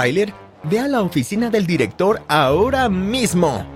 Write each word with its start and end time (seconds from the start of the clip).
Tyler, 0.00 0.32
ve 0.62 0.78
a 0.78 0.86
la 0.86 1.02
oficina 1.02 1.50
del 1.50 1.66
director 1.66 2.22
ahora 2.28 2.88
mismo. 2.88 3.66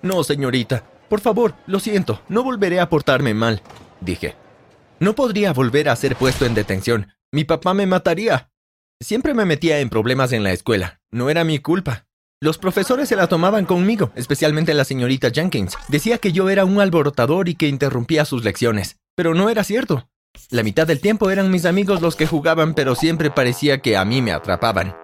No, 0.00 0.22
señorita. 0.22 0.84
Por 1.08 1.20
favor, 1.20 1.56
lo 1.66 1.80
siento, 1.80 2.22
no 2.28 2.44
volveré 2.44 2.78
a 2.78 2.88
portarme 2.88 3.34
mal, 3.34 3.60
dije. 4.00 4.36
No 5.00 5.16
podría 5.16 5.52
volver 5.52 5.88
a 5.88 5.96
ser 5.96 6.14
puesto 6.14 6.46
en 6.46 6.54
detención. 6.54 7.08
Mi 7.32 7.42
papá 7.42 7.74
me 7.74 7.86
mataría. 7.86 8.52
Siempre 9.00 9.34
me 9.34 9.44
metía 9.44 9.80
en 9.80 9.90
problemas 9.90 10.30
en 10.30 10.44
la 10.44 10.52
escuela. 10.52 11.00
No 11.10 11.30
era 11.30 11.42
mi 11.42 11.58
culpa. 11.58 12.06
Los 12.40 12.56
profesores 12.56 13.08
se 13.08 13.16
la 13.16 13.26
tomaban 13.26 13.66
conmigo, 13.66 14.12
especialmente 14.14 14.72
la 14.72 14.84
señorita 14.84 15.32
Jenkins. 15.32 15.76
Decía 15.88 16.18
que 16.18 16.30
yo 16.30 16.48
era 16.48 16.64
un 16.64 16.80
alborotador 16.80 17.48
y 17.48 17.56
que 17.56 17.66
interrumpía 17.66 18.24
sus 18.24 18.44
lecciones. 18.44 18.98
Pero 19.16 19.34
no 19.34 19.50
era 19.50 19.64
cierto. 19.64 20.08
La 20.50 20.62
mitad 20.62 20.86
del 20.86 21.00
tiempo 21.00 21.28
eran 21.28 21.50
mis 21.50 21.64
amigos 21.64 22.00
los 22.00 22.14
que 22.14 22.28
jugaban, 22.28 22.74
pero 22.74 22.94
siempre 22.94 23.32
parecía 23.32 23.78
que 23.78 23.96
a 23.96 24.04
mí 24.04 24.22
me 24.22 24.30
atrapaban. 24.30 24.94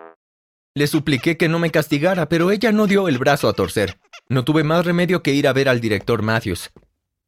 Le 0.76 0.86
supliqué 0.86 1.38
que 1.38 1.48
no 1.48 1.58
me 1.58 1.70
castigara, 1.70 2.28
pero 2.28 2.50
ella 2.50 2.70
no 2.70 2.86
dio 2.86 3.08
el 3.08 3.16
brazo 3.16 3.48
a 3.48 3.54
torcer. 3.54 3.98
No 4.28 4.44
tuve 4.44 4.62
más 4.62 4.84
remedio 4.84 5.22
que 5.22 5.32
ir 5.32 5.48
a 5.48 5.54
ver 5.54 5.70
al 5.70 5.80
director 5.80 6.20
Matthews. 6.20 6.70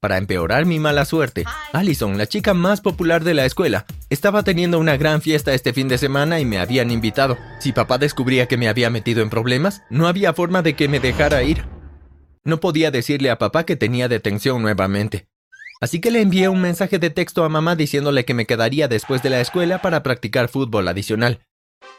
Para 0.01 0.19
empeorar 0.19 0.67
mi 0.67 0.79
mala 0.79 1.07
suerte, 1.07 1.47
Allison, 1.73 2.19
la 2.19 2.27
chica 2.27 2.53
más 2.53 2.83
popular 2.83 3.25
de 3.25 3.33
la 3.33 3.47
escuela, 3.47 3.87
estaba 4.11 4.43
teniendo 4.43 4.79
una 4.79 4.99
gran 4.99 5.23
fiesta 5.23 5.55
este 5.55 5.73
fin 5.73 5.89
de 5.89 5.97
semana 5.97 6.41
y 6.41 6.45
me 6.45 6.59
habían 6.59 6.91
invitado. 6.91 7.39
Si 7.59 7.73
papá 7.73 7.97
descubría 7.97 8.47
que 8.49 8.59
me 8.59 8.69
había 8.69 8.91
metido 8.91 9.23
en 9.23 9.31
problemas, 9.31 9.81
no 9.89 10.09
había 10.09 10.35
forma 10.35 10.61
de 10.61 10.77
que 10.77 10.87
me 10.87 11.01
dejara 11.01 11.43
ir. 11.43 11.65
No 12.45 12.61
podía 12.61 12.91
decirle 12.91 13.31
a 13.31 13.39
papá 13.39 13.65
que 13.65 13.77
tenía 13.77 14.09
detención 14.09 14.61
nuevamente. 14.61 15.27
Así 15.81 16.03
que 16.03 16.11
le 16.11 16.21
envié 16.21 16.51
un 16.51 16.61
mensaje 16.61 16.99
de 16.99 17.09
texto 17.09 17.45
a 17.45 17.49
mamá 17.49 17.77
diciéndole 17.77 18.27
que 18.27 18.35
me 18.35 18.45
quedaría 18.45 18.89
después 18.89 19.23
de 19.23 19.31
la 19.31 19.41
escuela 19.41 19.81
para 19.81 20.03
practicar 20.03 20.49
fútbol 20.49 20.87
adicional. 20.87 21.41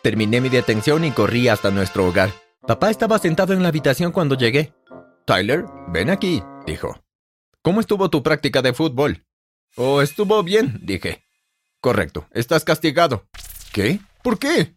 Terminé 0.02 0.42
mi 0.42 0.50
detención 0.50 1.04
y 1.04 1.12
corrí 1.12 1.48
hasta 1.48 1.72
nuestro 1.72 2.08
hogar. 2.08 2.32
Papá 2.66 2.90
estaba 2.90 3.20
sentado 3.20 3.54
en 3.54 3.64
la 3.64 3.70
habitación 3.70 4.12
cuando 4.12 4.36
llegué. 4.36 4.74
Tyler, 5.26 5.66
ven 5.90 6.10
aquí, 6.10 6.42
dijo. 6.66 7.02
¿Cómo 7.62 7.82
estuvo 7.82 8.10
tu 8.10 8.24
práctica 8.24 8.62
de 8.62 8.74
fútbol? 8.74 9.26
Oh, 9.76 10.02
estuvo 10.02 10.42
bien, 10.44 10.80
dije. 10.84 11.24
Correcto, 11.82 12.28
estás 12.32 12.64
castigado. 12.64 13.28
¿Qué? 13.72 14.00
¿Por 14.24 14.40
qué? 14.40 14.76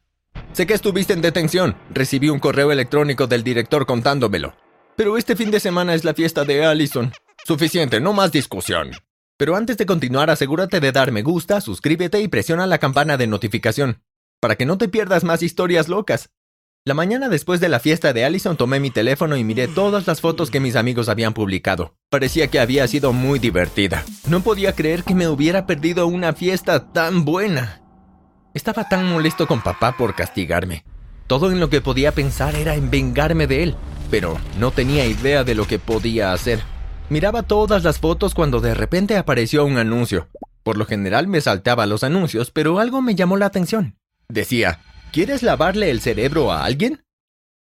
Sé 0.53 0.67
que 0.67 0.75
estuviste 0.75 1.13
en 1.13 1.23
detención. 1.23 1.77
Recibí 1.91 2.29
un 2.29 2.39
correo 2.39 2.73
electrónico 2.73 3.27
del 3.27 3.43
director 3.43 3.87
contándomelo. 3.87 4.55
Pero 4.97 5.17
este 5.17 5.37
fin 5.37 5.51
de 5.51 5.61
semana 5.61 5.95
es 5.95 6.05
la 6.05 6.15
fiesta 6.15 6.45
de 6.45 6.65
Allison. 6.65 7.13
Suficiente, 7.45 8.01
no 8.01 8.13
más 8.13 8.31
discusión. 8.33 8.91
Pero 9.37 9.57
antes 9.57 9.77
de 9.77 9.87
continuar, 9.87 10.31
asegúrate 10.31 10.79
de 10.79 10.93
dar 10.93 11.11
me 11.11 11.23
gusta, 11.23 11.61
suscríbete 11.61 12.21
y 12.21 12.29
presiona 12.29 12.67
la 12.67 12.79
campana 12.79 13.17
de 13.17 13.27
notificación, 13.27 14.03
para 14.43 14.57
que 14.57 14.67
no 14.67 14.77
te 14.77 14.89
pierdas 14.89 15.23
más 15.23 15.41
historias 15.41 15.89
locas. 15.89 16.31
La 16.85 16.95
mañana 16.95 17.29
después 17.29 17.61
de 17.61 17.69
la 17.69 17.79
fiesta 17.79 18.13
de 18.13 18.25
Allison 18.25 18.57
tomé 18.57 18.81
mi 18.81 18.91
teléfono 18.91 19.37
y 19.37 19.45
miré 19.45 19.69
todas 19.69 20.09
las 20.09 20.21
fotos 20.21 20.51
que 20.51 20.59
mis 20.59 20.75
amigos 20.75 21.09
habían 21.09 21.33
publicado. 21.33 21.95
Parecía 22.11 22.49
que 22.49 22.59
había 22.59 22.89
sido 22.89 23.13
muy 23.13 23.39
divertida. 23.39 24.05
No 24.27 24.41
podía 24.41 24.73
creer 24.75 25.05
que 25.05 25.15
me 25.15 25.29
hubiera 25.29 25.65
perdido 25.65 26.09
una 26.09 26.33
fiesta 26.33 26.93
tan 26.93 27.25
buena. 27.25 27.83
Estaba 28.53 28.89
tan 28.89 29.09
molesto 29.09 29.47
con 29.47 29.63
papá 29.63 29.97
por 29.97 30.17
castigarme. 30.17 30.85
Todo 31.29 31.53
en 31.53 31.61
lo 31.61 31.71
que 31.71 31.81
podía 31.81 32.11
pensar 32.11 32.57
era 32.57 32.75
en 32.75 32.91
vengarme 32.91 33.47
de 33.47 33.63
él, 33.63 33.77
pero 34.11 34.37
no 34.59 34.73
tenía 34.73 35.07
idea 35.07 35.45
de 35.45 35.55
lo 35.55 35.69
que 35.69 35.79
podía 35.79 36.33
hacer. 36.33 36.59
Miraba 37.11 37.45
todas 37.45 37.85
las 37.85 38.01
fotos 38.01 38.35
cuando 38.35 38.61
de 38.61 38.75
repente 38.75 39.17
apareció 39.17 39.65
un 39.65 39.79
anuncio. 39.79 40.27
Por 40.65 40.79
lo 40.79 40.85
general 40.85 41.29
me 41.29 41.41
saltaba 41.41 41.87
los 41.87 42.03
anuncios, 42.03 42.51
pero 42.51 42.81
algo 42.81 43.03
me 43.03 43.15
llamó 43.15 43.37
la 43.37 43.47
atención. 43.47 44.02
Decía, 44.29 44.81
¿Quieres 45.13 45.43
lavarle 45.43 45.91
el 45.91 46.01
cerebro 46.01 46.53
a 46.53 46.65
alguien? 46.65 47.05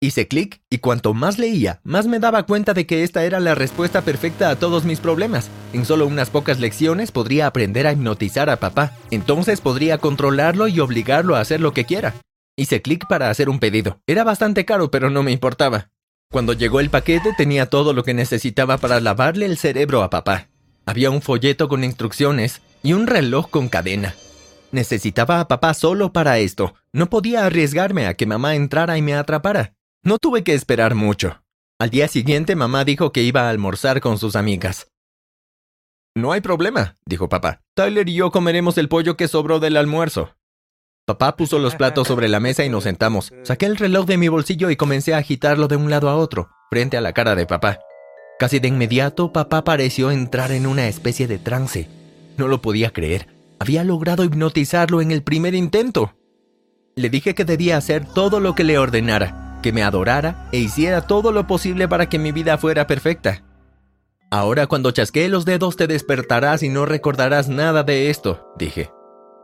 Hice 0.01 0.27
clic 0.27 0.61
y 0.67 0.79
cuanto 0.79 1.13
más 1.13 1.37
leía, 1.37 1.79
más 1.83 2.07
me 2.07 2.19
daba 2.19 2.43
cuenta 2.47 2.73
de 2.73 2.87
que 2.87 3.03
esta 3.03 3.23
era 3.23 3.39
la 3.39 3.53
respuesta 3.53 4.01
perfecta 4.01 4.49
a 4.49 4.55
todos 4.55 4.83
mis 4.83 4.99
problemas. 4.99 5.51
En 5.71 5.85
solo 5.85 6.07
unas 6.07 6.31
pocas 6.31 6.59
lecciones 6.59 7.11
podría 7.11 7.45
aprender 7.45 7.85
a 7.85 7.91
hipnotizar 7.91 8.49
a 8.49 8.59
papá. 8.59 8.93
Entonces 9.11 9.61
podría 9.61 9.99
controlarlo 9.99 10.67
y 10.67 10.79
obligarlo 10.79 11.35
a 11.35 11.39
hacer 11.39 11.61
lo 11.61 11.71
que 11.71 11.85
quiera. 11.85 12.15
Hice 12.57 12.81
clic 12.81 13.05
para 13.07 13.29
hacer 13.29 13.47
un 13.47 13.59
pedido. 13.59 13.99
Era 14.07 14.23
bastante 14.23 14.65
caro, 14.65 14.89
pero 14.89 15.11
no 15.11 15.21
me 15.21 15.31
importaba. 15.31 15.91
Cuando 16.31 16.53
llegó 16.53 16.79
el 16.79 16.89
paquete 16.89 17.33
tenía 17.37 17.67
todo 17.67 17.93
lo 17.93 18.03
que 18.03 18.15
necesitaba 18.15 18.79
para 18.79 18.99
lavarle 18.99 19.45
el 19.45 19.59
cerebro 19.59 20.01
a 20.01 20.09
papá. 20.09 20.47
Había 20.87 21.11
un 21.11 21.21
folleto 21.21 21.67
con 21.67 21.83
instrucciones 21.83 22.61
y 22.81 22.93
un 22.93 23.05
reloj 23.05 23.51
con 23.51 23.69
cadena. 23.69 24.15
Necesitaba 24.71 25.39
a 25.39 25.47
papá 25.47 25.73
solo 25.73 26.11
para 26.11 26.39
esto. 26.39 26.73
No 26.93 27.09
podía 27.09 27.45
arriesgarme 27.45 28.07
a 28.07 28.13
que 28.13 28.25
mamá 28.25 28.55
entrara 28.55 28.97
y 28.97 29.01
me 29.01 29.13
atrapara. 29.13 29.73
No 30.03 30.17
tuve 30.17 30.43
que 30.43 30.53
esperar 30.53 30.95
mucho. 30.95 31.41
Al 31.79 31.89
día 31.89 32.07
siguiente 32.07 32.55
mamá 32.55 32.85
dijo 32.85 33.11
que 33.11 33.23
iba 33.23 33.41
a 33.41 33.49
almorzar 33.49 34.01
con 34.01 34.17
sus 34.17 34.35
amigas. 34.35 34.91
No 36.15 36.31
hay 36.31 36.39
problema, 36.39 36.97
dijo 37.05 37.27
papá. 37.27 37.61
Tyler 37.73 38.07
y 38.07 38.13
yo 38.13 38.31
comeremos 38.31 38.77
el 38.77 38.87
pollo 38.87 39.17
que 39.17 39.27
sobró 39.27 39.59
del 39.59 39.75
almuerzo. 39.75 40.35
Papá 41.05 41.35
puso 41.35 41.59
los 41.59 41.75
platos 41.75 42.07
sobre 42.07 42.29
la 42.29 42.39
mesa 42.39 42.63
y 42.63 42.69
nos 42.69 42.85
sentamos. 42.85 43.33
Saqué 43.43 43.65
el 43.65 43.75
reloj 43.75 44.05
de 44.05 44.17
mi 44.17 44.29
bolsillo 44.29 44.69
y 44.69 44.77
comencé 44.77 45.13
a 45.13 45.17
agitarlo 45.17 45.67
de 45.67 45.75
un 45.75 45.89
lado 45.89 46.09
a 46.09 46.15
otro, 46.15 46.49
frente 46.71 46.97
a 46.97 47.01
la 47.01 47.13
cara 47.13 47.35
de 47.35 47.45
papá. 47.45 47.79
Casi 48.39 48.59
de 48.59 48.69
inmediato, 48.69 49.31
papá 49.31 49.63
pareció 49.63 50.09
entrar 50.09 50.51
en 50.51 50.65
una 50.65 50.87
especie 50.87 51.27
de 51.27 51.37
trance. 51.37 51.89
No 52.37 52.47
lo 52.47 52.61
podía 52.61 52.91
creer. 52.91 53.34
Había 53.59 53.83
logrado 53.83 54.23
hipnotizarlo 54.23 55.01
en 55.01 55.11
el 55.11 55.23
primer 55.23 55.55
intento. 55.55 56.15
Le 56.95 57.09
dije 57.09 57.35
que 57.35 57.45
debía 57.45 57.77
hacer 57.77 58.05
todo 58.05 58.39
lo 58.39 58.55
que 58.55 58.63
le 58.63 58.77
ordenara, 58.77 59.59
que 59.61 59.71
me 59.71 59.83
adorara 59.83 60.47
e 60.51 60.59
hiciera 60.59 61.07
todo 61.07 61.31
lo 61.31 61.47
posible 61.47 61.87
para 61.87 62.09
que 62.09 62.19
mi 62.19 62.31
vida 62.31 62.57
fuera 62.57 62.87
perfecta. 62.87 63.43
Ahora 64.31 64.67
cuando 64.67 64.91
chasquee 64.91 65.29
los 65.29 65.45
dedos 65.45 65.75
te 65.75 65.87
despertarás 65.87 66.63
y 66.63 66.69
no 66.69 66.85
recordarás 66.85 67.47
nada 67.47 67.83
de 67.83 68.09
esto, 68.09 68.53
dije. 68.57 68.91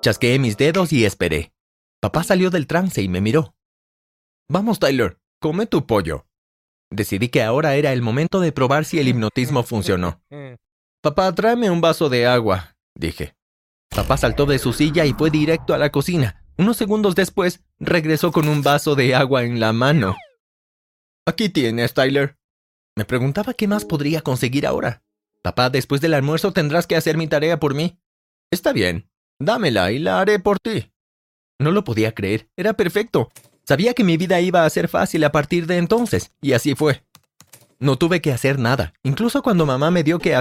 Chasqueé 0.01 0.39
mis 0.39 0.57
dedos 0.57 0.91
y 0.91 1.05
esperé. 1.05 1.53
Papá 2.01 2.23
salió 2.23 2.49
del 2.49 2.67
trance 2.67 3.01
y 3.01 3.07
me 3.07 3.21
miró. 3.21 3.53
Vamos, 4.49 4.79
Tyler, 4.79 5.17
come 5.39 5.67
tu 5.67 5.85
pollo. 5.85 6.25
Decidí 6.89 7.29
que 7.29 7.43
ahora 7.43 7.75
era 7.75 7.93
el 7.93 8.01
momento 8.01 8.39
de 8.39 8.51
probar 8.51 8.83
si 8.83 8.99
el 8.99 9.07
hipnotismo 9.07 9.63
funcionó. 9.63 10.21
Papá, 11.01 11.33
tráeme 11.33 11.69
un 11.69 11.81
vaso 11.81 12.09
de 12.09 12.27
agua, 12.27 12.75
dije. 12.95 13.35
Papá 13.95 14.15
saltó 14.15 14.45
de 14.45 14.57
su 14.57 14.71
silla 14.71 15.05
y 15.05 15.13
fue 15.13 15.29
directo 15.29 15.73
a 15.73 15.77
la 15.77 15.91
cocina. 15.91 16.43
Unos 16.57 16.77
segundos 16.77 17.13
después, 17.13 17.61
regresó 17.79 18.31
con 18.31 18.47
un 18.47 18.61
vaso 18.61 18.95
de 18.95 19.13
agua 19.15 19.43
en 19.43 19.59
la 19.59 19.73
mano. 19.73 20.15
Aquí 21.25 21.49
tienes, 21.49 21.93
Tyler. 21.93 22.37
Me 22.95 23.03
preguntaba 23.03 23.53
qué 23.53 23.67
más 23.67 23.83
podría 23.83 24.21
conseguir 24.21 24.65
ahora. 24.65 25.03
Papá, 25.41 25.69
después 25.69 25.99
del 25.99 26.13
almuerzo 26.13 26.53
tendrás 26.53 26.87
que 26.87 26.95
hacer 26.95 27.17
mi 27.17 27.27
tarea 27.27 27.59
por 27.59 27.73
mí. 27.73 27.99
Está 28.49 28.71
bien, 28.71 29.09
dámela 29.39 29.91
y 29.91 29.99
la 29.99 30.21
haré 30.21 30.39
por 30.39 30.59
ti. 30.59 30.93
No 31.59 31.71
lo 31.71 31.83
podía 31.83 32.13
creer, 32.13 32.49
era 32.55 32.73
perfecto. 32.73 33.29
Sabía 33.65 33.93
que 33.93 34.03
mi 34.03 34.17
vida 34.17 34.39
iba 34.39 34.65
a 34.65 34.69
ser 34.69 34.87
fácil 34.87 35.23
a 35.25 35.31
partir 35.31 35.67
de 35.67 35.77
entonces, 35.77 36.31
y 36.41 36.53
así 36.53 36.75
fue. 36.75 37.03
No 37.81 37.97
tuve 37.97 38.21
que 38.21 38.31
hacer 38.31 38.59
nada. 38.59 38.93
Incluso 39.01 39.41
cuando 39.41 39.65
mamá 39.65 39.89
me 39.89 40.03
dio 40.03 40.19
que 40.19 40.39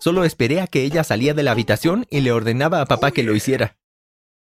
solo 0.00 0.22
esperé 0.22 0.60
a 0.60 0.66
que 0.66 0.82
ella 0.82 1.02
salía 1.02 1.32
de 1.32 1.42
la 1.42 1.52
habitación 1.52 2.04
y 2.10 2.20
le 2.20 2.30
ordenaba 2.30 2.82
a 2.82 2.84
papá 2.84 3.10
que 3.10 3.22
lo 3.22 3.34
hiciera. 3.34 3.78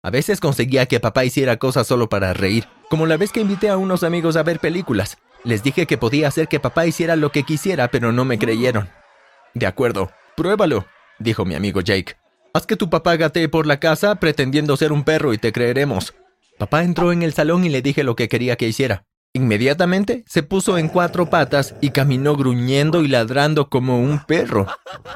A 0.02 0.12
veces 0.12 0.40
conseguía 0.40 0.86
que 0.86 1.02
papá 1.02 1.26
hiciera 1.26 1.58
cosas 1.58 1.88
solo 1.88 2.08
para 2.08 2.34
reír, 2.34 2.70
como 2.90 3.06
la 3.06 3.18
vez 3.18 3.34
que 3.34 3.42
invité 3.42 3.68
a 3.68 3.76
unos 3.76 4.04
amigos 4.04 4.38
a 4.38 4.44
ver 4.44 4.60
películas. 4.60 5.18
Les 5.44 5.62
dije 5.62 5.86
que 5.86 5.98
podía 5.98 6.30
hacer 6.30 6.48
que 6.48 6.62
papá 6.62 6.86
hiciera 6.86 7.18
lo 7.18 7.34
que 7.34 7.44
quisiera, 7.44 7.90
pero 7.90 8.14
no 8.14 8.24
me 8.24 8.40
creyeron. 8.40 8.90
De 9.54 9.68
acuerdo, 9.68 10.10
pruébalo, 10.38 10.86
dijo 11.20 11.44
mi 11.44 11.56
amigo 11.56 11.82
Jake. 11.82 12.16
Haz 12.54 12.66
que 12.66 12.78
tu 12.78 12.90
papá 12.90 13.18
gatee 13.18 13.50
por 13.50 13.68
la 13.68 13.82
casa 13.82 14.16
pretendiendo 14.16 14.78
ser 14.78 14.94
un 14.94 15.04
perro 15.04 15.34
y 15.34 15.38
te 15.38 15.52
creeremos. 15.52 16.14
Papá 16.58 16.84
entró 16.84 17.12
en 17.12 17.24
el 17.24 17.34
salón 17.34 17.66
y 17.66 17.70
le 17.70 17.82
dije 17.82 18.06
lo 18.06 18.16
que 18.16 18.30
quería 18.30 18.56
que 18.56 18.70
hiciera. 18.70 19.04
Inmediatamente 19.34 20.26
se 20.28 20.44
puso 20.44 20.78
en 20.78 20.90
cuatro 20.90 21.30
patas 21.30 21.76
y 21.80 21.92
caminó 21.92 22.36
gruñendo 22.36 23.02
y 23.02 23.08
ladrando 23.08 23.70
como 23.70 24.02
un 24.02 24.20
perro. 24.26 24.68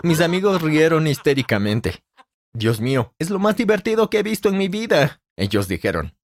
Mis 0.03 0.21
amigos 0.21 0.61
rieron 0.61 1.07
histéricamente. 1.07 2.03
Dios 2.53 2.79
mío, 2.79 3.13
es 3.19 3.29
lo 3.29 3.39
más 3.39 3.57
divertido 3.57 4.09
que 4.09 4.19
he 4.19 4.23
visto 4.23 4.47
en 4.47 4.57
mi 4.57 4.69
vida, 4.69 5.21
ellos 5.35 5.67
dijeron. 5.67 6.15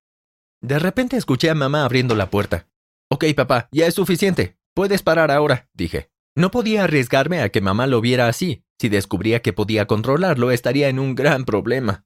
De 0.61 0.79
repente 0.79 1.17
escuché 1.17 1.49
a 1.49 1.55
mamá 1.55 1.83
abriendo 1.83 2.15
la 2.15 2.29
puerta. 2.29 2.69
Ok, 3.09 3.25
papá, 3.35 3.67
ya 3.71 3.87
es 3.87 3.95
suficiente. 3.95 4.57
Puedes 4.73 5.01
parar 5.01 5.31
ahora, 5.31 5.69
dije. 5.73 6.09
No 6.33 6.49
podía 6.49 6.85
arriesgarme 6.85 7.41
a 7.41 7.49
que 7.49 7.59
mamá 7.59 7.87
lo 7.87 7.99
viera 7.99 8.27
así. 8.29 8.63
Si 8.79 8.87
descubría 8.87 9.41
que 9.41 9.51
podía 9.51 9.85
controlarlo, 9.85 10.51
estaría 10.51 10.87
en 10.87 10.97
un 10.97 11.13
gran 11.13 11.43
problema. 11.43 12.05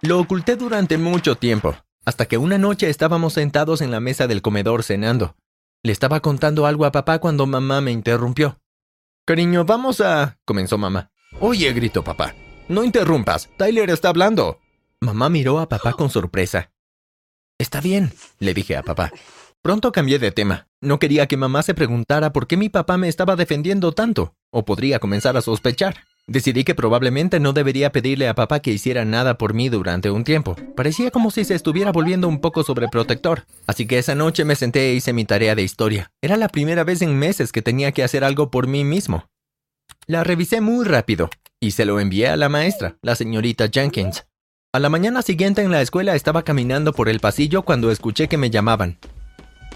Lo 0.00 0.18
oculté 0.18 0.56
durante 0.56 0.96
mucho 0.96 1.36
tiempo, 1.36 1.76
hasta 2.06 2.26
que 2.26 2.38
una 2.38 2.56
noche 2.56 2.88
estábamos 2.88 3.34
sentados 3.34 3.82
en 3.82 3.90
la 3.90 4.00
mesa 4.00 4.28
del 4.28 4.40
comedor 4.40 4.84
cenando. 4.84 5.36
Le 5.82 5.92
estaba 5.92 6.20
contando 6.20 6.64
algo 6.64 6.86
a 6.86 6.92
papá 6.92 7.18
cuando 7.18 7.46
mamá 7.46 7.80
me 7.80 7.90
interrumpió. 7.90 8.60
Cariño, 9.26 9.64
vamos 9.64 10.00
a... 10.00 10.38
comenzó 10.44 10.78
mamá. 10.78 11.10
Oye, 11.40 11.72
gritó 11.72 12.04
papá. 12.04 12.34
No 12.68 12.84
interrumpas. 12.84 13.50
Tyler 13.56 13.90
está 13.90 14.08
hablando. 14.08 14.60
Mamá 15.00 15.28
miró 15.28 15.58
a 15.58 15.68
papá 15.68 15.92
con 15.92 16.08
sorpresa. 16.08 16.72
Está 17.58 17.80
bien, 17.80 18.12
le 18.38 18.54
dije 18.54 18.76
a 18.76 18.82
papá. 18.82 19.10
Pronto 19.60 19.90
cambié 19.90 20.20
de 20.20 20.30
tema. 20.30 20.68
No 20.80 21.00
quería 21.00 21.26
que 21.26 21.36
mamá 21.36 21.62
se 21.62 21.74
preguntara 21.74 22.32
por 22.32 22.46
qué 22.46 22.56
mi 22.56 22.68
papá 22.68 22.96
me 22.98 23.08
estaba 23.08 23.34
defendiendo 23.34 23.92
tanto, 23.92 24.36
o 24.50 24.64
podría 24.64 25.00
comenzar 25.00 25.36
a 25.36 25.42
sospechar. 25.42 26.04
Decidí 26.28 26.64
que 26.64 26.74
probablemente 26.74 27.38
no 27.38 27.52
debería 27.52 27.92
pedirle 27.92 28.28
a 28.28 28.34
papá 28.34 28.58
que 28.58 28.72
hiciera 28.72 29.04
nada 29.04 29.38
por 29.38 29.54
mí 29.54 29.68
durante 29.68 30.10
un 30.10 30.24
tiempo. 30.24 30.56
Parecía 30.74 31.12
como 31.12 31.30
si 31.30 31.44
se 31.44 31.54
estuviera 31.54 31.92
volviendo 31.92 32.26
un 32.26 32.40
poco 32.40 32.64
sobreprotector. 32.64 33.46
Así 33.68 33.86
que 33.86 33.98
esa 33.98 34.16
noche 34.16 34.44
me 34.44 34.56
senté 34.56 34.90
e 34.90 34.94
hice 34.94 35.12
mi 35.12 35.24
tarea 35.24 35.54
de 35.54 35.62
historia. 35.62 36.10
Era 36.20 36.36
la 36.36 36.48
primera 36.48 36.82
vez 36.82 37.00
en 37.02 37.16
meses 37.16 37.52
que 37.52 37.62
tenía 37.62 37.92
que 37.92 38.02
hacer 38.02 38.24
algo 38.24 38.50
por 38.50 38.66
mí 38.66 38.82
mismo. 38.82 39.28
La 40.08 40.24
revisé 40.24 40.60
muy 40.60 40.84
rápido 40.84 41.30
y 41.60 41.70
se 41.70 41.84
lo 41.84 42.00
envié 42.00 42.28
a 42.28 42.36
la 42.36 42.48
maestra, 42.48 42.96
la 43.02 43.14
señorita 43.14 43.68
Jenkins. 43.72 44.26
A 44.72 44.80
la 44.80 44.88
mañana 44.88 45.22
siguiente 45.22 45.62
en 45.62 45.70
la 45.70 45.80
escuela 45.80 46.16
estaba 46.16 46.42
caminando 46.42 46.92
por 46.92 47.08
el 47.08 47.20
pasillo 47.20 47.62
cuando 47.62 47.92
escuché 47.92 48.26
que 48.26 48.36
me 48.36 48.50
llamaban. 48.50 48.98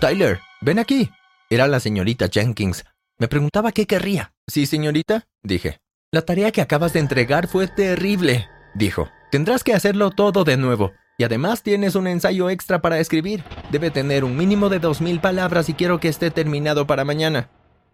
Tyler, 0.01 0.41
ven 0.61 0.81
aquí. 0.81 1.11
Era 1.49 1.69
la 1.69 1.79
señorita 1.79 2.29
Jenkins. 2.29 2.85
Me 3.19 3.29
preguntaba 3.29 3.71
qué 3.71 3.87
querría. 3.87 4.33
Sí, 4.49 4.67
señorita, 4.67 5.29
dije. 5.43 5.79
La 6.13 6.23
tarea 6.23 6.51
que 6.51 6.61
acabas 6.61 6.93
de 6.93 6.99
entregar 6.99 7.47
fue 7.47 7.69
terrible, 7.69 8.49
dijo. 8.75 9.09
Tendrás 9.31 9.63
que 9.63 9.75
hacerlo 9.75 10.11
todo 10.11 10.43
de 10.43 10.57
nuevo. 10.57 10.91
Y 11.17 11.23
además 11.23 11.63
tienes 11.63 11.95
un 11.95 12.09
ensayo 12.09 12.51
extra 12.51 12.83
para 12.83 12.99
escribir. 12.99 13.45
Debe 13.71 13.93
tener 13.93 14.25
un 14.25 14.37
mínimo 14.37 14.69
de 14.71 14.81
dos 14.81 15.01
mil 15.01 15.21
palabras 15.21 15.69
y 15.69 15.75
quiero 15.75 16.01
que 16.01 16.09
esté 16.09 16.33
terminado 16.33 16.85
para 16.85 17.05
mañana. 17.05 17.49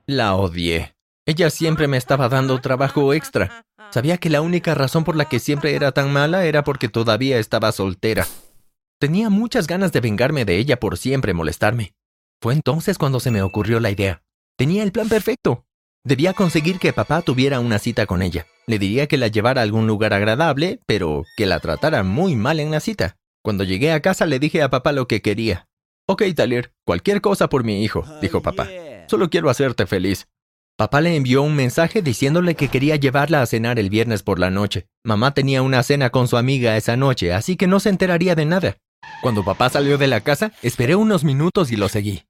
La 0.07 0.35
odié. 0.35 0.95
Ella 1.27 1.51
siempre 1.51 1.89
me 1.89 1.99
estaba 1.99 2.31
dando 2.31 2.59
trabajo 2.63 3.13
extra. 3.13 3.67
Sabía 3.91 4.17
que 4.17 4.31
la 4.31 4.41
única 4.41 4.75
razón 4.75 5.05
por 5.05 5.15
la 5.15 5.27
que 5.27 5.39
siempre 5.39 5.75
era 5.75 5.93
tan 5.93 6.11
mala 6.11 6.47
era 6.47 6.65
porque 6.65 6.89
todavía 6.89 7.39
estaba 7.39 7.71
soltera. 7.71 8.27
Tenía 8.99 9.29
muchas 9.29 9.67
ganas 9.67 9.93
de 9.93 10.01
vengarme 10.01 10.47
de 10.47 10.57
ella 10.57 10.81
por 10.81 10.97
siempre 10.97 11.35
molestarme. 11.35 11.93
Fue 12.41 12.55
entonces 12.55 12.97
cuando 12.97 13.21
se 13.21 13.31
me 13.31 13.43
ocurrió 13.43 13.79
la 13.79 13.91
idea. 13.91 14.23
Tenía 14.57 14.85
el 14.85 14.93
plan 14.93 15.11
perfecto. 15.11 15.66
Debía 16.07 16.35
conseguir 16.35 16.79
que 16.79 16.93
papá 16.93 17.21
tuviera 17.21 17.59
una 17.59 17.81
cita 17.81 18.07
con 18.07 18.23
ella. 18.23 18.47
Le 18.69 18.79
diría 18.79 19.09
que 19.09 19.17
la 19.17 19.27
llevara 19.27 19.61
a 19.61 19.65
algún 19.65 19.89
lugar 19.89 20.15
agradable, 20.15 20.79
pero 20.87 21.25
que 21.37 21.47
la 21.47 21.59
tratara 21.59 22.05
muy 22.05 22.37
mal 22.37 22.61
en 22.61 22.71
la 22.71 22.79
cita. 22.79 23.17
Cuando 23.43 23.65
llegué 23.65 23.91
a 23.91 24.01
casa 24.01 24.25
le 24.25 24.39
dije 24.39 24.63
a 24.63 24.71
papá 24.71 24.93
lo 24.93 25.09
que 25.09 25.21
quería. 25.21 25.67
Ok, 26.07 26.23
Tyler, 26.37 26.71
cualquier 26.85 27.21
cosa 27.21 27.49
por 27.49 27.65
mi 27.65 27.83
hijo, 27.83 28.05
dijo 28.23 28.41
papá. 28.41 28.69
Solo 29.09 29.31
quiero 29.31 29.51
hacerte 29.51 29.85
feliz. 29.89 30.29
Papá 30.77 31.01
le 31.01 31.17
envió 31.17 31.43
un 31.43 31.57
mensaje 31.57 32.03
diciéndole 32.03 32.55
que 32.55 32.69
quería 32.69 32.95
llevarla 32.95 33.43
a 33.43 33.47
cenar 33.47 33.81
el 33.81 33.91
viernes 33.91 34.23
por 34.23 34.39
la 34.39 34.51
noche. 34.51 34.87
Mamá 35.05 35.35
tenía 35.35 35.63
una 35.63 35.83
cena 35.83 36.11
con 36.11 36.29
su 36.29 36.37
amiga 36.37 36.77
esa 36.77 36.97
noche, 36.97 37.33
así 37.33 37.57
que 37.57 37.67
no 37.67 37.81
se 37.81 37.89
enteraría 37.89 38.37
de 38.37 38.45
nada. 38.45 38.77
Cuando 39.23 39.45
papá 39.45 39.71
salió 39.71 39.99
de 39.99 40.07
la 40.07 40.21
casa, 40.21 40.53
esperé 40.63 40.95
unos 40.95 41.25
minutos 41.25 41.73
y 41.73 41.77
lo 41.77 41.89
seguí. 41.89 42.23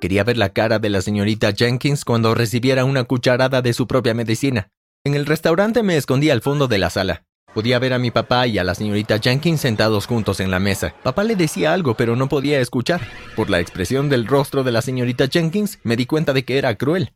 Quería 0.00 0.22
ver 0.22 0.36
la 0.36 0.50
cara 0.50 0.78
de 0.78 0.90
la 0.90 1.02
señorita 1.02 1.52
Jenkins 1.52 2.04
cuando 2.04 2.34
recibiera 2.34 2.84
una 2.84 3.04
cucharada 3.04 3.62
de 3.62 3.72
su 3.72 3.86
propia 3.86 4.14
medicina. 4.14 4.70
En 5.04 5.14
el 5.14 5.26
restaurante 5.26 5.82
me 5.82 5.96
escondí 5.96 6.30
al 6.30 6.40
fondo 6.40 6.68
de 6.68 6.78
la 6.78 6.90
sala. 6.90 7.24
Podía 7.52 7.78
ver 7.78 7.92
a 7.92 7.98
mi 7.98 8.10
papá 8.10 8.46
y 8.46 8.58
a 8.58 8.64
la 8.64 8.74
señorita 8.74 9.18
Jenkins 9.18 9.60
sentados 9.60 10.06
juntos 10.06 10.38
en 10.38 10.50
la 10.50 10.60
mesa. 10.60 10.94
Papá 11.02 11.24
le 11.24 11.34
decía 11.34 11.72
algo, 11.72 11.94
pero 11.94 12.14
no 12.14 12.28
podía 12.28 12.60
escuchar. 12.60 13.00
Por 13.34 13.50
la 13.50 13.58
expresión 13.58 14.08
del 14.08 14.26
rostro 14.26 14.62
de 14.62 14.70
la 14.70 14.82
señorita 14.82 15.26
Jenkins, 15.28 15.78
me 15.82 15.96
di 15.96 16.06
cuenta 16.06 16.32
de 16.32 16.44
que 16.44 16.58
era 16.58 16.76
cruel. 16.76 17.14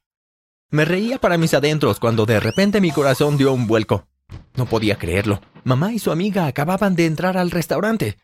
Me 0.71 0.85
reía 0.85 1.19
para 1.19 1.39
mis 1.39 1.55
adentros 1.55 2.01
cuando 2.01 2.27
de 2.27 2.41
repente 2.41 2.81
mi 2.81 2.91
corazón 2.91 3.37
dio 3.37 3.53
un 3.53 3.67
vuelco. 3.67 4.09
No 4.57 4.67
podía 4.67 4.97
creerlo. 4.97 5.41
Mamá 5.65 5.93
y 5.93 5.99
su 5.99 6.11
amiga 6.11 6.47
acababan 6.47 6.97
de 6.97 7.07
entrar 7.07 7.37
al 7.37 7.51
restaurante. 7.51 8.17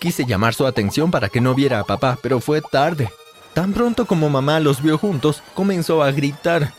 Quise 0.00 0.24
llamar 0.24 0.54
su 0.54 0.66
atención 0.66 1.10
para 1.10 1.28
que 1.28 1.40
no 1.40 1.54
viera 1.54 1.78
a 1.78 1.84
papá, 1.84 2.18
pero 2.22 2.40
fue 2.40 2.62
tarde. 2.62 3.10
Tan 3.54 3.72
pronto 3.72 4.06
como 4.06 4.30
mamá 4.30 4.60
los 4.60 4.82
vio 4.82 4.96
juntos, 4.98 5.42
comenzó 5.54 6.02
a 6.02 6.10
gritar. 6.10 6.72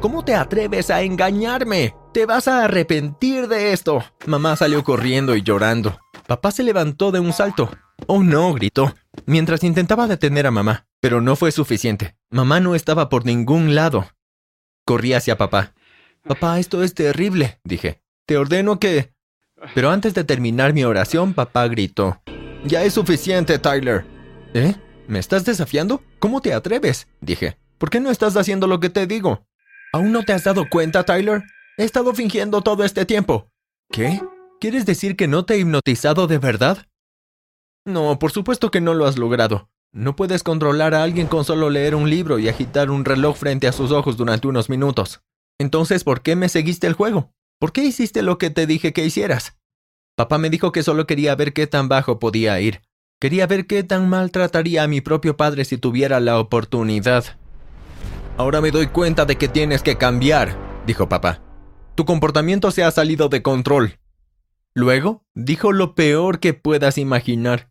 ¿Cómo 0.00 0.24
te 0.24 0.34
atreves 0.34 0.90
a 0.90 1.02
engañarme? 1.02 1.94
Te 2.12 2.26
vas 2.26 2.48
a 2.48 2.64
arrepentir 2.64 3.48
de 3.48 3.72
esto. 3.72 4.04
Mamá 4.26 4.56
salió 4.56 4.84
corriendo 4.84 5.34
y 5.36 5.42
llorando. 5.42 5.98
Papá 6.26 6.50
se 6.50 6.62
levantó 6.62 7.12
de 7.12 7.20
un 7.20 7.32
salto. 7.32 7.70
Oh 8.06 8.22
no, 8.22 8.52
gritó, 8.52 8.94
mientras 9.26 9.62
intentaba 9.64 10.06
detener 10.06 10.46
a 10.46 10.50
mamá, 10.50 10.86
pero 11.00 11.20
no 11.20 11.36
fue 11.36 11.52
suficiente. 11.52 12.16
Mamá 12.30 12.60
no 12.60 12.74
estaba 12.74 13.08
por 13.08 13.24
ningún 13.26 13.74
lado. 13.74 14.06
Corrí 14.84 15.12
hacia 15.12 15.38
papá. 15.38 15.74
Papá, 16.26 16.58
esto 16.58 16.82
es 16.82 16.94
terrible, 16.94 17.60
dije. 17.64 18.00
Te 18.26 18.36
ordeno 18.36 18.78
que... 18.78 19.12
Pero 19.74 19.90
antes 19.90 20.14
de 20.14 20.24
terminar 20.24 20.72
mi 20.72 20.84
oración, 20.84 21.34
papá 21.34 21.68
gritó. 21.68 22.20
Ya 22.64 22.82
es 22.82 22.94
suficiente, 22.94 23.58
Tyler. 23.58 24.04
¿Eh? 24.54 24.74
¿Me 25.08 25.18
estás 25.18 25.44
desafiando? 25.44 26.02
¿Cómo 26.18 26.40
te 26.40 26.54
atreves? 26.54 27.08
dije. 27.20 27.58
¿Por 27.78 27.90
qué 27.90 28.00
no 28.00 28.10
estás 28.10 28.36
haciendo 28.36 28.66
lo 28.66 28.78
que 28.80 28.90
te 28.90 29.06
digo? 29.06 29.44
¿Aún 29.92 30.12
no 30.12 30.22
te 30.22 30.32
has 30.32 30.44
dado 30.44 30.68
cuenta, 30.70 31.04
Tyler? 31.04 31.42
He 31.76 31.84
estado 31.84 32.14
fingiendo 32.14 32.62
todo 32.62 32.84
este 32.84 33.04
tiempo. 33.04 33.50
¿Qué? 33.90 34.22
¿Quieres 34.60 34.86
decir 34.86 35.16
que 35.16 35.26
no 35.26 35.44
te 35.44 35.54
he 35.54 35.58
hipnotizado 35.58 36.26
de 36.26 36.38
verdad? 36.38 36.86
No, 37.84 38.18
por 38.18 38.30
supuesto 38.30 38.70
que 38.70 38.80
no 38.80 38.94
lo 38.94 39.06
has 39.06 39.18
logrado. 39.18 39.68
No 39.92 40.14
puedes 40.14 40.42
controlar 40.44 40.94
a 40.94 41.02
alguien 41.02 41.26
con 41.26 41.44
solo 41.44 41.68
leer 41.68 41.94
un 41.94 42.08
libro 42.08 42.38
y 42.38 42.48
agitar 42.48 42.90
un 42.90 43.04
reloj 43.04 43.36
frente 43.36 43.66
a 43.66 43.72
sus 43.72 43.90
ojos 43.90 44.16
durante 44.16 44.46
unos 44.46 44.70
minutos. 44.70 45.20
Entonces, 45.58 46.04
¿por 46.04 46.22
qué 46.22 46.36
me 46.36 46.48
seguiste 46.48 46.86
el 46.86 46.94
juego? 46.94 47.32
¿Por 47.58 47.72
qué 47.72 47.84
hiciste 47.84 48.22
lo 48.22 48.38
que 48.38 48.50
te 48.50 48.66
dije 48.66 48.92
que 48.92 49.04
hicieras? 49.04 49.58
Papá 50.16 50.38
me 50.38 50.50
dijo 50.50 50.72
que 50.72 50.82
solo 50.82 51.06
quería 51.06 51.34
ver 51.34 51.52
qué 51.52 51.66
tan 51.66 51.88
bajo 51.88 52.18
podía 52.18 52.58
ir, 52.60 52.82
Quería 53.22 53.46
ver 53.46 53.68
qué 53.68 53.84
tan 53.84 54.08
mal 54.08 54.32
trataría 54.32 54.82
a 54.82 54.88
mi 54.88 55.00
propio 55.00 55.36
padre 55.36 55.64
si 55.64 55.78
tuviera 55.78 56.18
la 56.18 56.40
oportunidad. 56.40 57.24
Ahora 58.36 58.60
me 58.60 58.72
doy 58.72 58.88
cuenta 58.88 59.24
de 59.26 59.36
que 59.36 59.46
tienes 59.46 59.84
que 59.84 59.96
cambiar, 59.96 60.56
dijo 60.88 61.08
papá. 61.08 61.38
Tu 61.94 62.04
comportamiento 62.04 62.72
se 62.72 62.82
ha 62.82 62.90
salido 62.90 63.28
de 63.28 63.40
control. 63.40 64.00
Luego, 64.74 65.22
dijo 65.34 65.70
lo 65.70 65.94
peor 65.94 66.40
que 66.40 66.52
puedas 66.52 66.98
imaginar. 66.98 67.70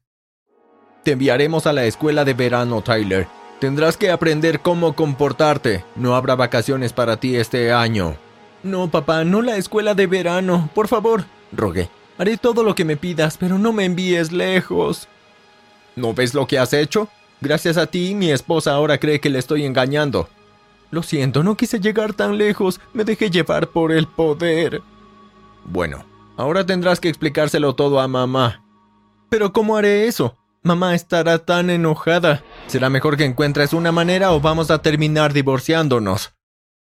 Te 1.03 1.11
enviaremos 1.11 1.67
a 1.67 1.73
la 1.73 1.83
escuela 1.83 2.23
de 2.23 2.33
verano, 2.33 2.81
Tyler. 2.81 3.27
Tendrás 3.59 3.97
que 3.97 4.09
aprender 4.09 4.61
cómo 4.61 4.95
comportarte. 4.95 5.83
No 5.97 6.15
habrá 6.15 6.37
vacaciones 6.37 6.93
para 6.93 7.17
ti 7.17 7.35
este 7.35 7.73
año. 7.73 8.15
No, 8.63 8.89
papá, 8.89 9.25
no 9.25 9.41
la 9.41 9.57
escuela 9.57 9.95
de 9.95 10.07
verano. 10.07 10.69
Por 10.73 10.87
favor, 10.87 11.25
rogué. 11.51 11.89
Haré 12.17 12.37
todo 12.37 12.63
lo 12.63 12.73
que 12.73 12.85
me 12.85 12.95
pidas, 12.95 13.37
pero 13.37 13.57
no 13.57 13.73
me 13.73 13.83
envíes 13.83 14.31
lejos. 14.31 15.09
¿No 15.95 16.13
ves 16.13 16.33
lo 16.33 16.47
que 16.47 16.59
has 16.59 16.73
hecho? 16.73 17.09
Gracias 17.41 17.77
a 17.77 17.87
ti, 17.87 18.15
mi 18.15 18.31
esposa 18.31 18.73
ahora 18.73 18.99
cree 18.99 19.19
que 19.19 19.29
le 19.29 19.39
estoy 19.39 19.65
engañando. 19.65 20.29
Lo 20.91 21.03
siento, 21.03 21.43
no 21.43 21.55
quise 21.55 21.79
llegar 21.79 22.13
tan 22.13 22.37
lejos, 22.37 22.79
me 22.93 23.03
dejé 23.03 23.29
llevar 23.29 23.67
por 23.69 23.91
el 23.91 24.07
poder. 24.07 24.81
Bueno, 25.65 26.05
ahora 26.37 26.65
tendrás 26.65 26.99
que 26.99 27.09
explicárselo 27.09 27.75
todo 27.75 27.99
a 27.99 28.07
mamá. 28.07 28.63
Pero 29.29 29.53
¿cómo 29.53 29.77
haré 29.77 30.07
eso? 30.07 30.37
Mamá 30.63 30.93
estará 30.93 31.39
tan 31.39 31.69
enojada. 31.69 32.43
Será 32.67 32.89
mejor 32.89 33.17
que 33.17 33.25
encuentres 33.25 33.73
una 33.73 33.91
manera 33.91 34.31
o 34.33 34.41
vamos 34.41 34.69
a 34.69 34.81
terminar 34.81 35.33
divorciándonos. 35.33 36.35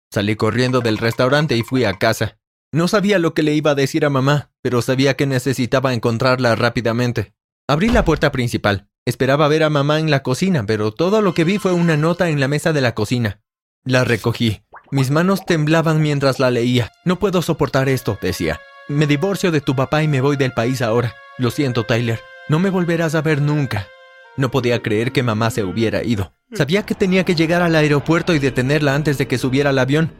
Salí 0.10 0.36
corriendo 0.36 0.80
del 0.80 0.98
restaurante 0.98 1.56
y 1.56 1.62
fui 1.62 1.86
a 1.86 1.94
casa. 1.94 2.40
No 2.72 2.88
sabía 2.88 3.20
lo 3.20 3.34
que 3.34 3.44
le 3.44 3.54
iba 3.54 3.72
a 3.72 3.76
decir 3.76 4.06
a 4.06 4.10
mamá, 4.10 4.50
pero 4.62 4.82
sabía 4.82 5.16
que 5.16 5.28
necesitaba 5.28 5.94
encontrarla 5.94 6.56
rápidamente. 6.56 7.34
Abrí 7.72 7.88
la 7.88 8.04
puerta 8.04 8.34
principal. 8.34 8.90
Esperaba 9.06 9.48
ver 9.48 9.64
a 9.64 9.70
mamá 9.70 10.02
en 10.02 10.12
la 10.12 10.24
cocina, 10.24 10.66
pero 10.68 10.92
todo 10.92 11.22
lo 11.22 11.34
que 11.34 11.46
vi 11.46 11.58
fue 11.58 11.72
una 11.72 11.96
nota 11.96 12.28
en 12.28 12.42
la 12.42 12.50
mesa 12.50 12.74
de 12.74 12.82
la 12.82 12.94
cocina. 12.94 13.40
La 13.86 14.04
recogí. 14.04 14.64
Mis 14.92 15.10
manos 15.10 15.46
temblaban 15.46 16.02
mientras 16.02 16.38
la 16.38 16.52
leía. 16.52 16.92
No 17.06 17.18
puedo 17.18 17.42
soportar 17.42 17.88
esto, 17.88 18.20
decía. 18.22 18.60
Me 18.90 19.08
divorcio 19.08 19.52
de 19.52 19.62
tu 19.62 19.74
papá 19.74 20.04
y 20.04 20.10
me 20.10 20.20
voy 20.20 20.36
del 20.36 20.52
país 20.52 20.82
ahora. 20.82 21.16
Lo 21.38 21.50
siento, 21.50 21.86
Tyler. 21.86 22.20
No 22.50 22.60
me 22.60 22.70
volverás 22.70 23.16
a 23.16 23.22
ver 23.22 23.42
nunca. 23.42 23.88
No 24.36 24.52
podía 24.52 24.82
creer 24.82 25.14
que 25.14 25.24
mamá 25.24 25.50
se 25.50 25.64
hubiera 25.64 26.04
ido. 26.04 26.34
Sabía 26.52 26.86
que 26.86 26.94
tenía 26.94 27.24
que 27.24 27.36
llegar 27.36 27.62
al 27.62 27.76
aeropuerto 27.76 28.36
y 28.36 28.40
detenerla 28.40 28.96
antes 28.96 29.18
de 29.18 29.30
que 29.30 29.38
subiera 29.38 29.70
al 29.70 29.80
avión. 29.80 30.12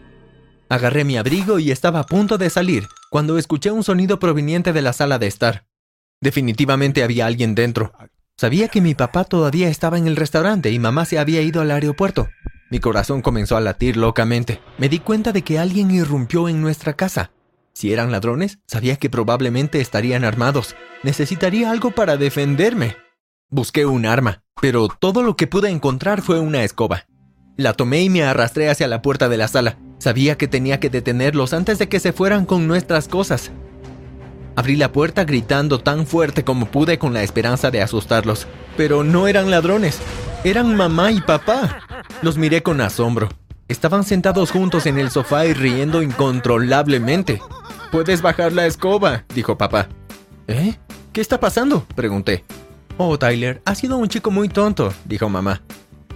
Agarré 0.70 1.04
mi 1.04 1.18
abrigo 1.18 1.60
y 1.60 1.72
estaba 1.72 2.00
a 2.00 2.06
punto 2.06 2.38
de 2.38 2.50
salir, 2.50 2.88
cuando 3.10 3.38
escuché 3.38 3.72
un 3.72 3.84
sonido 3.84 4.20
proveniente 4.20 4.72
de 4.72 4.82
la 4.82 4.94
sala 4.94 5.20
de 5.20 5.28
estar. 5.28 5.66
Definitivamente 6.22 7.04
había 7.04 7.26
alguien 7.26 7.56
dentro. 7.56 7.94
Sabía 8.38 8.68
que 8.68 8.80
mi 8.80 8.96
papá 8.96 9.24
todavía 9.24 9.70
estaba 9.70 9.98
en 9.98 10.08
el 10.08 10.16
restaurante 10.16 10.72
y 10.72 10.80
mamá 10.80 11.06
se 11.06 11.20
había 11.20 11.42
ido 11.42 11.62
al 11.62 11.72
aeropuerto. 11.72 12.30
Mi 12.70 12.80
corazón 12.80 13.22
comenzó 13.22 13.58
a 13.58 13.62
latir 13.62 13.98
locamente. 13.98 14.62
Me 14.78 14.88
di 14.88 15.00
cuenta 15.00 15.34
de 15.34 15.42
que 15.42 15.60
alguien 15.60 15.92
irrumpió 15.92 16.48
en 16.48 16.62
nuestra 16.62 16.94
casa. 16.94 17.32
Si 17.74 17.92
eran 17.92 18.12
ladrones, 18.12 18.60
sabía 18.68 18.98
que 18.98 19.10
probablemente 19.10 19.82
estarían 19.82 20.24
armados. 20.24 20.76
Necesitaría 21.04 21.72
algo 21.72 21.92
para 21.92 22.18
defenderme. 22.18 22.96
Busqué 23.50 23.86
un 23.86 24.06
arma, 24.06 24.44
pero 24.62 24.88
todo 24.88 25.24
lo 25.24 25.36
que 25.36 25.48
pude 25.48 25.70
encontrar 25.70 26.22
fue 26.22 26.40
una 26.40 26.64
escoba. 26.64 27.06
La 27.58 27.74
tomé 27.74 28.04
y 28.04 28.10
me 28.10 28.24
arrastré 28.24 28.70
hacia 28.70 28.88
la 28.88 29.02
puerta 29.02 29.28
de 29.28 29.38
la 29.38 29.48
sala. 29.48 29.78
Sabía 29.98 30.38
que 30.38 30.48
tenía 30.48 30.80
que 30.80 30.90
detenerlos 30.90 31.54
antes 31.54 31.78
de 31.80 31.90
que 31.90 32.00
se 32.00 32.14
fueran 32.14 32.46
con 32.46 32.68
nuestras 32.68 33.08
cosas. 33.08 33.52
Abrí 34.62 34.76
la 34.76 34.92
puerta 34.92 35.24
gritando 35.24 35.80
tan 35.80 36.06
fuerte 36.06 36.44
como 36.44 36.68
pude 36.68 37.00
con 37.00 37.16
la 37.16 37.24
esperanza 37.24 37.72
de 37.72 37.82
asustarlos. 37.82 38.46
Pero 38.78 39.04
no 39.04 39.28
eran 39.28 39.50
ladrones, 39.50 39.98
eran 40.44 40.76
mamá 40.76 41.12
y 41.12 41.20
papá. 41.20 41.80
Los 42.22 42.38
miré 42.38 42.62
con 42.62 42.80
asombro. 42.80 43.28
Estaban 43.68 44.04
sentados 44.04 44.52
juntos 44.52 44.86
en 44.86 45.00
el 45.00 45.10
sofá 45.10 45.48
y 45.48 45.54
riendo 45.54 46.04
incontrolablemente. 46.04 47.42
Puedes 47.92 48.22
bajar 48.22 48.54
la 48.54 48.68
escoba, 48.68 49.24
dijo 49.34 49.58
papá. 49.58 49.88
¿Eh? 50.48 50.76
¿Qué 51.12 51.22
está 51.22 51.40
pasando? 51.40 51.84
pregunté. 51.96 52.44
Oh, 52.98 53.18
Tyler, 53.18 53.64
has 53.66 53.80
sido 53.80 53.98
un 53.98 54.10
chico 54.10 54.30
muy 54.30 54.48
tonto, 54.48 54.94
dijo 55.06 55.28
mamá. 55.28 55.64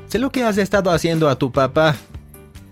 Sé 0.08 0.20
lo 0.20 0.32
que 0.32 0.44
has 0.44 0.60
estado 0.60 0.92
haciendo 0.92 1.30
a 1.30 1.40
tu 1.40 1.52
papá. 1.52 1.96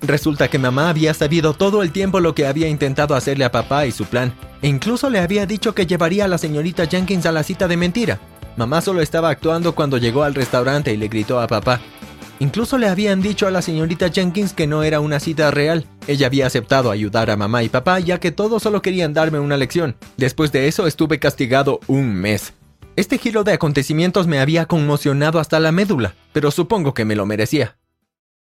Resulta 0.04 0.50
que 0.50 0.60
mamá 0.60 0.90
había 0.90 1.16
sabido 1.16 1.56
todo 1.56 1.82
el 1.82 1.92
tiempo 1.92 2.20
lo 2.20 2.36
que 2.36 2.46
había 2.46 2.68
intentado 2.68 3.16
hacerle 3.16 3.46
a 3.46 3.52
papá 3.52 3.88
y 3.88 3.92
su 3.92 4.06
plan, 4.06 4.34
e 4.64 4.68
incluso 4.70 5.10
le 5.10 5.20
había 5.20 5.46
dicho 5.46 5.76
que 5.76 5.86
llevaría 5.86 6.26
a 6.26 6.28
la 6.30 6.40
señorita 6.40 6.88
Jenkins 6.88 7.26
a 7.26 7.34
la 7.34 7.44
cita 7.44 7.68
de 7.68 7.78
mentira. 7.78 8.20
Mamá 8.56 8.82
solo 8.82 9.02
estaba 9.02 9.30
actuando 9.30 9.76
cuando 9.76 9.98
llegó 9.98 10.24
al 10.24 10.34
restaurante 10.34 10.94
y 10.94 10.98
le 10.98 11.10
gritó 11.10 11.40
a 11.42 11.48
papá. 11.48 11.82
Incluso 12.40 12.78
le 12.78 12.88
habían 12.88 13.22
dicho 13.22 13.46
a 13.46 13.52
la 13.52 13.62
señorita 13.62 14.10
Jenkins 14.10 14.54
que 14.54 14.66
no 14.66 14.84
era 14.84 15.02
una 15.02 15.20
cita 15.20 15.52
real. 15.52 15.86
Ella 16.08 16.28
había 16.28 16.48
aceptado 16.48 16.92
ayudar 16.92 17.30
a 17.30 17.36
mamá 17.36 17.64
y 17.64 17.70
papá 17.70 18.00
ya 18.00 18.20
que 18.20 18.32
todos 18.32 18.64
solo 18.64 18.82
querían 18.82 19.14
darme 19.14 19.40
una 19.40 19.58
lección. 19.58 19.98
Después 20.18 20.52
de 20.54 20.68
eso 20.68 20.88
estuve 20.88 21.20
castigado 21.20 21.82
un 21.88 22.14
mes. 22.14 22.54
Este 22.96 23.18
giro 23.18 23.44
de 23.44 23.54
acontecimientos 23.54 24.28
me 24.28 24.40
había 24.40 24.66
conmocionado 24.66 25.40
hasta 25.40 25.60
la 25.60 25.74
médula, 25.74 26.16
pero 26.32 26.52
supongo 26.52 26.94
que 26.94 27.06
me 27.06 27.16
lo 27.16 27.26
merecía. 27.26 27.76